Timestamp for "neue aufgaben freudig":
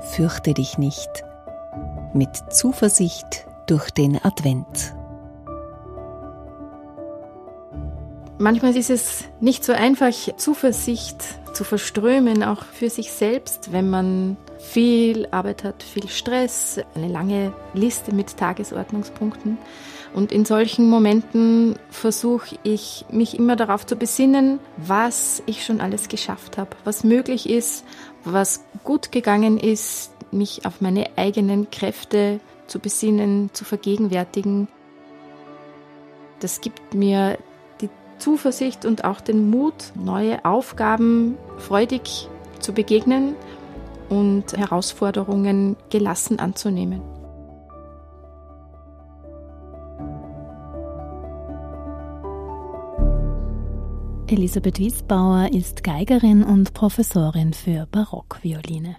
39.96-42.28